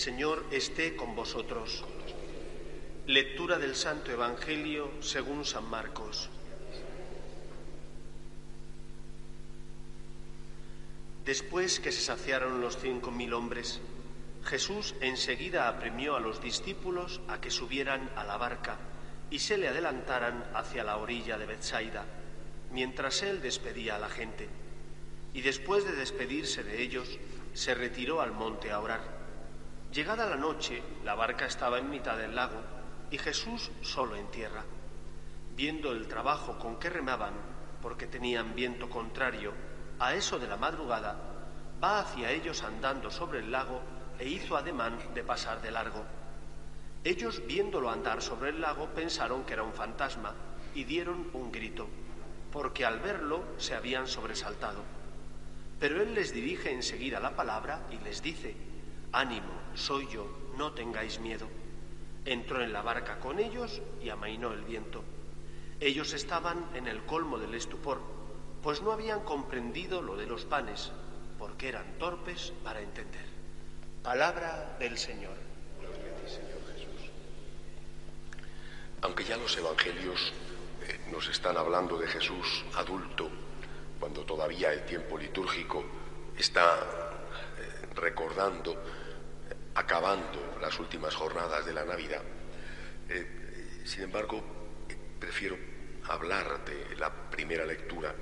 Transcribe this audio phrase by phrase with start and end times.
[0.00, 1.84] Señor esté con vosotros.
[3.06, 6.30] Lectura del Santo Evangelio según San Marcos.
[11.26, 13.82] Después que se saciaron los cinco mil hombres,
[14.42, 18.78] Jesús enseguida apremió a los discípulos a que subieran a la barca
[19.30, 22.06] y se le adelantaran hacia la orilla de Bethsaida,
[22.72, 24.48] mientras él despedía a la gente.
[25.34, 27.18] Y después de despedirse de ellos,
[27.52, 29.19] se retiró al monte a orar.
[29.92, 32.60] Llegada la noche, la barca estaba en mitad del lago
[33.10, 34.62] y Jesús solo en tierra.
[35.56, 37.34] Viendo el trabajo con que remaban,
[37.82, 39.52] porque tenían viento contrario,
[39.98, 41.16] a eso de la madrugada,
[41.82, 43.80] va hacia ellos andando sobre el lago
[44.20, 46.04] e hizo ademán de pasar de largo.
[47.02, 50.34] Ellos, viéndolo andar sobre el lago, pensaron que era un fantasma
[50.72, 51.88] y dieron un grito,
[52.52, 54.84] porque al verlo se habían sobresaltado.
[55.80, 58.54] Pero él les dirige enseguida la palabra y les dice,
[59.12, 61.48] Ánimo, soy yo, no tengáis miedo.
[62.24, 65.02] Entró en la barca con ellos y amainó el viento.
[65.80, 68.00] Ellos estaban en el colmo del estupor,
[68.62, 70.92] pues no habían comprendido lo de los panes,
[71.38, 73.24] porque eran torpes para entender.
[74.02, 75.34] Palabra del Señor.
[79.02, 80.32] Aunque ya los evangelios
[80.86, 83.30] eh, nos están hablando de Jesús adulto,
[83.98, 85.82] cuando todavía el tiempo litúrgico
[86.36, 86.78] está
[87.58, 88.76] eh, recordando,
[89.74, 92.22] acabando las últimas jornadas de la Navidad,
[93.08, 94.42] eh, sin embargo,
[94.88, 95.56] eh, prefiero
[96.04, 98.14] hablar de la primera lectura,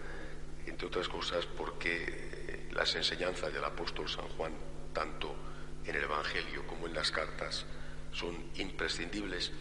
[0.67, 4.53] entre otras cosas porque eh, las enseñanzas del apóstol San Juan,
[4.93, 5.35] tanto
[5.85, 7.67] en el Evangelio como en las cartas,
[8.13, 9.53] son imprescindibles.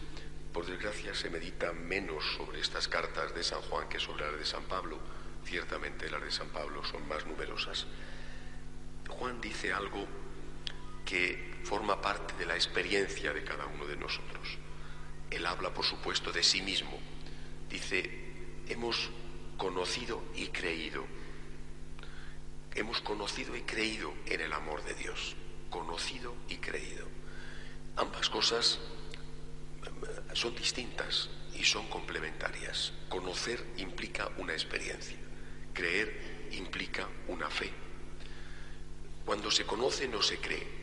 [0.52, 4.46] Por desgracia se medita menos sobre estas cartas de San Juan que sobre las de
[4.46, 4.98] San Pablo.
[5.44, 7.86] Ciertamente las de San Pablo son más numerosas.
[9.08, 10.06] Juan dice algo
[11.04, 14.58] que forma parte de la experiencia de cada uno de nosotros.
[15.30, 16.98] Él habla, por supuesto, de sí mismo.
[17.68, 18.10] Dice,
[18.68, 19.10] hemos
[19.56, 21.04] conocido y creído.
[22.74, 25.36] Hemos conocido y creído en el amor de Dios.
[25.68, 27.06] Conocido y creído.
[27.96, 28.78] Ambas cosas
[29.84, 32.92] eh, son distintas y son complementarias.
[33.08, 35.18] Conocer implica una experiencia.
[35.74, 37.70] Creer implica una fe.
[39.24, 40.77] Cuando se conoce no se cree.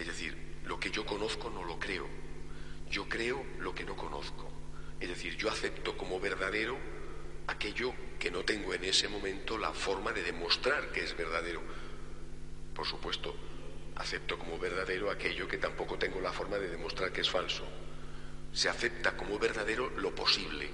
[0.00, 0.34] Es decir,
[0.64, 2.08] lo que yo conozco no lo creo.
[2.90, 4.50] Yo creo lo que no conozco.
[4.98, 6.78] Es decir, yo acepto como verdadero
[7.46, 11.60] aquello que no tengo en ese momento la forma de demostrar que es verdadero.
[12.74, 13.36] Por supuesto,
[13.96, 17.68] acepto como verdadero aquello que tampoco tengo la forma de demostrar que es falso.
[18.54, 20.70] Se acepta como verdadero lo posible,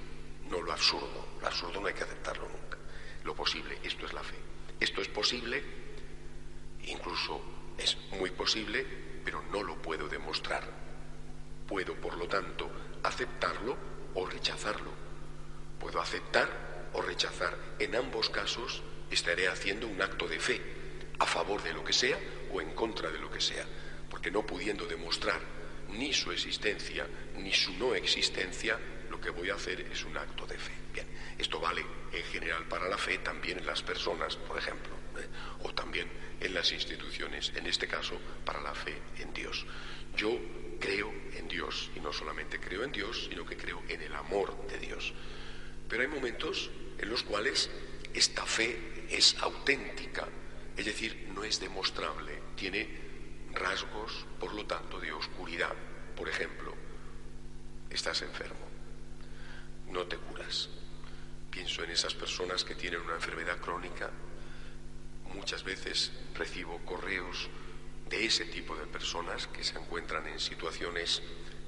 [0.49, 1.39] no lo absurdo.
[1.41, 2.79] Lo absurdo no hay que aceptarlo nunca.
[3.25, 4.37] Lo posible, esto es la fe.
[4.79, 5.65] Esto es posible,
[6.85, 7.43] incluso
[7.77, 10.63] es muy posible, pero no lo puedo demostrar.
[11.67, 12.71] Puedo, por lo tanto,
[13.03, 13.77] aceptarlo
[14.15, 14.93] o rechazarlo.
[15.81, 16.49] Puedo aceptar
[16.93, 17.59] o rechazar.
[17.81, 20.63] En ambos casos estaré haciendo un acto de fe,
[21.19, 22.17] a favor de lo que sea
[22.53, 23.67] o en contra de lo que sea,
[24.09, 25.41] porque no pudiendo demostrar
[25.89, 28.79] ni su existencia ni su no existencia,
[29.11, 30.73] lo que voy a hacer es un acto de fe.
[30.93, 31.07] Bien,
[31.39, 35.27] esto vale en general para la fe, también en las personas, por ejemplo, ¿eh?
[35.63, 36.09] o también
[36.41, 39.67] en las instituciones, en este caso para la fe en Dios.
[40.17, 40.39] Yo
[40.81, 44.67] creo en Dios, y no solamente creo en Dios, sino que creo en el amor
[44.69, 45.13] de Dios.
[45.89, 47.71] Pero hay momentos en los cuales
[48.15, 50.27] esta fe es auténtica,
[50.77, 52.89] es decir, no es demostrable, tiene
[53.53, 55.75] rasgos, por lo tanto, de oscuridad.
[56.17, 56.75] Por ejemplo,
[57.91, 58.66] estás enfermo,
[59.91, 60.69] no te curas.
[61.51, 64.11] Pienso en esas personas que tienen una enfermedad crónica.
[65.35, 67.49] Muchas veces recibo correos
[68.09, 71.23] de ese tipo de personas que se encuentran en situaciones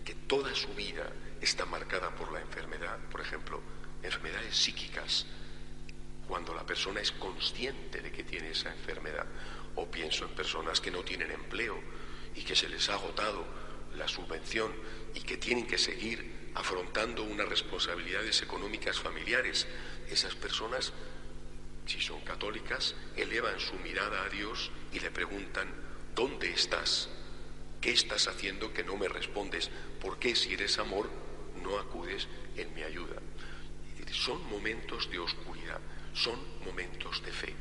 [0.05, 1.11] que toda su vida
[1.41, 3.61] está marcada por la enfermedad, por ejemplo,
[4.03, 5.27] enfermedades psíquicas,
[6.27, 9.27] cuando la persona es consciente de que tiene esa enfermedad.
[9.75, 11.81] O pienso en personas que no tienen empleo
[12.35, 13.45] y que se les ha agotado
[13.97, 14.73] la subvención
[15.15, 19.67] y que tienen que seguir afrontando unas responsabilidades económicas familiares.
[20.11, 20.93] Esas personas,
[21.87, 25.69] si son católicas, elevan su mirada a Dios y le preguntan,
[26.15, 27.09] ¿dónde estás?
[27.81, 29.71] ¿Qué estás haciendo que no me respondes?
[30.01, 31.09] ¿Por qué si eres amor
[31.63, 33.17] no acudes en mi ayuda?
[34.13, 35.81] Son momentos de oscuridad,
[36.15, 37.55] son momentos de fe.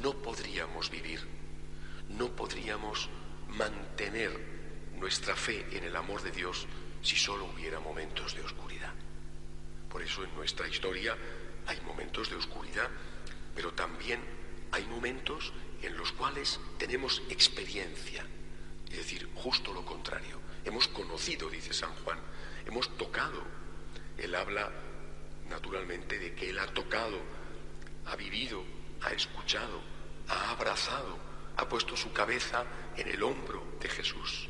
[0.00, 1.20] No podríamos vivir,
[2.08, 3.08] no podríamos
[3.48, 4.30] mantener
[4.96, 6.66] nuestra fe en el amor de Dios
[7.02, 8.92] si solo hubiera momentos de oscuridad.
[9.88, 11.16] Por eso en nuestra historia
[11.66, 12.88] hay momentos de oscuridad,
[13.54, 14.20] pero también
[14.72, 15.52] hay momentos
[15.82, 18.24] en los cuales tenemos experiencia,
[18.90, 20.40] es decir, justo lo contrario.
[20.64, 22.18] Hemos conocido, dice San Juan,
[22.66, 23.42] hemos tocado.
[24.16, 24.70] Él habla
[25.48, 27.18] naturalmente de que Él ha tocado,
[28.06, 28.62] ha vivido,
[29.02, 29.80] ha escuchado,
[30.28, 31.16] ha abrazado,
[31.56, 32.64] ha puesto su cabeza
[32.96, 34.48] en el hombro de Jesús.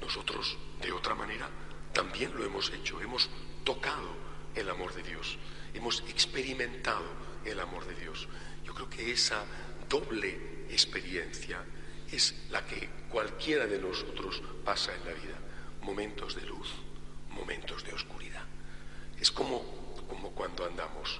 [0.00, 1.48] Nosotros, de otra manera,
[1.96, 3.30] también lo hemos hecho, hemos
[3.64, 4.10] tocado
[4.54, 5.38] el amor de Dios,
[5.72, 7.06] hemos experimentado
[7.42, 8.28] el amor de Dios.
[8.66, 9.42] Yo creo que esa
[9.88, 11.64] doble experiencia
[12.12, 15.38] es la que cualquiera de nosotros pasa en la vida.
[15.80, 16.68] Momentos de luz,
[17.30, 18.44] momentos de oscuridad.
[19.18, 19.64] Es como,
[20.06, 21.18] como cuando andamos.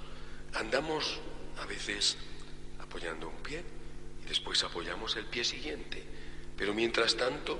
[0.53, 1.21] Andamos
[1.59, 2.19] a veces
[2.81, 3.65] apoyando un pie
[4.23, 6.05] y después apoyamos el pie siguiente.
[6.55, 7.59] Pero mientras tanto,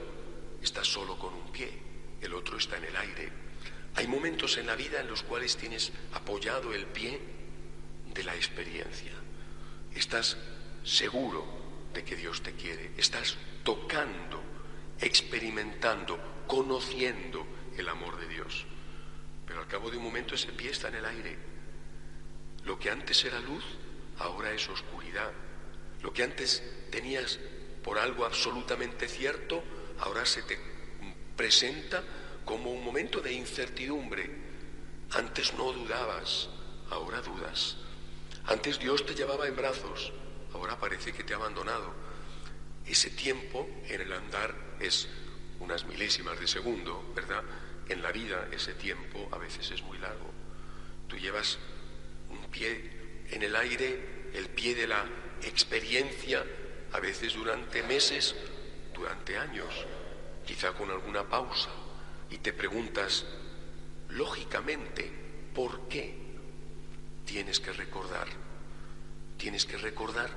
[0.61, 1.86] estás solo con un pie,
[2.21, 3.33] el otro está en el aire.
[3.97, 7.19] Hay momentos en la vida en los cuales tienes apoyado el pie
[8.13, 9.13] de la experiencia.
[9.95, 10.37] Estás
[10.85, 11.47] seguro
[11.95, 12.93] de que Dios te quiere.
[12.97, 14.43] Estás tocando,
[15.01, 17.47] experimentando, conociendo
[17.77, 18.67] el amor de Dios.
[19.47, 21.39] Pero al cabo de un momento ese pie está en el aire.
[22.65, 23.65] Lo que antes era luz,
[24.19, 25.33] ahora es oscuridad.
[26.03, 27.39] Lo que antes tenías
[27.83, 29.63] por algo absolutamente cierto,
[30.01, 30.59] ahora se te
[31.37, 32.03] presenta
[32.45, 34.31] como un momento de incertidumbre.
[35.11, 36.49] Antes no dudabas,
[36.91, 37.77] ahora dudas.
[38.47, 40.13] Antes Dios te llevaba en brazos,
[40.53, 41.93] ahora parece que te ha abandonado.
[42.87, 45.09] Ese tiempo en el andar es
[45.59, 47.43] unas milésimas de segundo, ¿verdad?
[47.89, 50.31] En la vida ese tiempo a veces es muy largo.
[51.09, 51.59] Tú llevas
[52.31, 55.05] un pie en el aire, el pie de la
[55.43, 56.45] experiencia,
[56.93, 58.35] a veces durante meses,
[58.95, 59.87] durante años,
[60.47, 61.69] quizá con alguna pausa,
[62.31, 63.27] y te preguntas,
[64.09, 65.11] lógicamente,
[65.55, 66.17] ¿por qué
[67.25, 68.29] tienes que recordar?
[69.37, 70.31] Tienes que recordar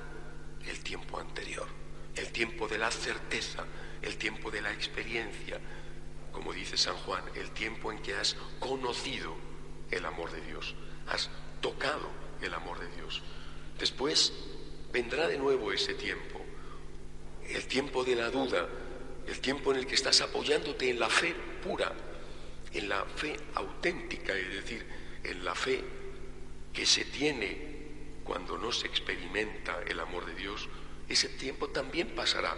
[0.66, 1.66] el tiempo anterior,
[2.16, 3.64] el tiempo de la certeza,
[4.02, 5.58] el tiempo de la experiencia,
[6.32, 9.34] como dice San Juan, el tiempo en que has conocido
[9.90, 10.74] el amor de Dios,
[11.08, 11.30] has
[11.60, 12.08] tocado
[12.42, 13.22] el amor de Dios.
[13.78, 14.32] Después
[14.92, 16.40] vendrá de nuevo ese tiempo,
[17.48, 18.68] el tiempo de la duda,
[19.30, 21.92] el tiempo en el que estás apoyándote en la fe pura,
[22.72, 24.84] en la fe auténtica, es decir,
[25.22, 25.84] en la fe
[26.72, 27.70] que se tiene
[28.24, 30.68] cuando no se experimenta el amor de Dios,
[31.08, 32.56] ese tiempo también pasará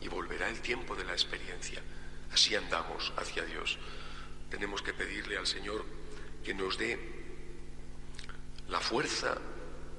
[0.00, 1.82] y volverá el tiempo de la experiencia.
[2.32, 3.76] Así andamos hacia Dios.
[4.48, 5.84] Tenemos que pedirle al Señor
[6.44, 6.98] que nos dé
[8.68, 9.38] la fuerza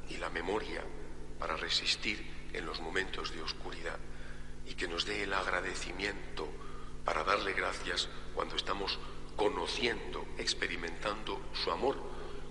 [0.10, 0.84] y la memoria
[1.38, 4.00] para resistir en los momentos de oscuridad
[4.68, 6.48] y que nos dé el agradecimiento
[7.06, 9.00] para darle gracias cuando estamos
[9.36, 11.98] conociendo, experimentando su amor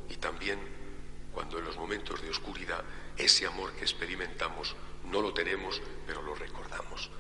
[0.08, 0.58] y también
[1.32, 2.82] cuando en los momentos de oscuridad
[3.16, 4.75] ese amor que experimentamos
[5.11, 7.11] no lo tenemos, pero lo recordamos.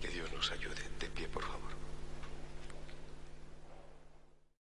[0.00, 0.82] Que Dios nos ayude.
[0.98, 1.75] De pie, por favor.